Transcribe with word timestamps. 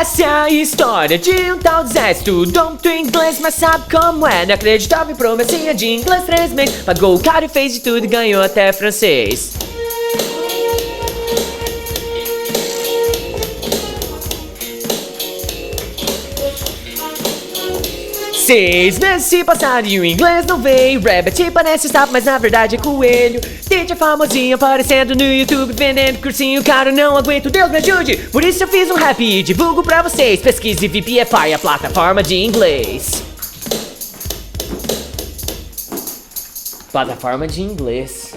Essa 0.00 0.22
é 0.22 0.26
a 0.26 0.48
história 0.48 1.18
de 1.18 1.30
um 1.52 1.58
tal 1.58 1.86
Zé. 1.86 2.12
Estudou 2.12 2.70
muito 2.70 2.88
inglês, 2.88 3.38
mas 3.38 3.54
sabe 3.54 3.84
como 3.90 4.26
é 4.26 4.44
Inacreditável 4.44 5.14
promessinha 5.14 5.74
de 5.74 5.86
inglês 5.86 6.24
três 6.24 6.50
meses 6.50 6.82
Pagou 6.82 7.18
caro 7.18 7.44
e 7.44 7.48
fez 7.48 7.74
de 7.74 7.80
tudo 7.80 8.04
e 8.04 8.08
ganhou 8.08 8.42
até 8.42 8.72
francês 8.72 9.52
Seis 18.42 18.98
meses 18.98 19.28
se 19.28 19.44
passaram 19.44 19.86
e 19.86 20.00
o 20.00 20.04
inglês 20.04 20.44
não 20.44 20.58
veio. 20.58 21.00
Rabbit 21.00 21.48
parece 21.52 21.88
sapo, 21.88 22.12
mas 22.12 22.24
na 22.24 22.38
verdade 22.38 22.74
é 22.74 22.78
coelho. 22.78 23.40
Teacher 23.40 23.96
famosinho 23.96 24.56
aparecendo 24.56 25.14
no 25.14 25.22
YouTube 25.22 25.72
Vendendo 25.72 26.20
cursinho. 26.20 26.62
Caro, 26.64 26.90
não 26.90 27.16
aguento, 27.16 27.50
Deus 27.50 27.70
me 27.70 27.76
ajude. 27.76 28.16
Por 28.32 28.42
isso 28.42 28.64
eu 28.64 28.68
fiz 28.68 28.90
um 28.90 28.96
rap 28.96 29.22
e 29.22 29.44
divulgo 29.44 29.84
pra 29.84 30.02
vocês. 30.02 30.40
Pesquise 30.40 30.88
VPFI, 30.88 31.54
a 31.54 31.58
plataforma 31.58 32.20
de 32.20 32.34
inglês. 32.34 33.22
Plataforma 36.90 37.46
de 37.46 37.62
inglês 37.62 38.34